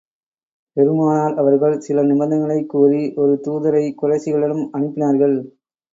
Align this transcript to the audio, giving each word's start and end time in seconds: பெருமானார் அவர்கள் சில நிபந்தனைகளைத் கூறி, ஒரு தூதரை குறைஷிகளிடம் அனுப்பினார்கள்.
பெருமானார் 0.77 1.35
அவர்கள் 1.35 1.79
சில 1.79 2.03
நிபந்தனைகளைத் 2.03 2.65
கூறி, 2.65 3.13
ஒரு 3.15 3.39
தூதரை 3.43 3.85
குறைஷிகளிடம் 4.01 4.65
அனுப்பினார்கள். 4.73 5.37